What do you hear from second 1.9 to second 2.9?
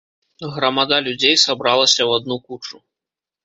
ў адну кучу.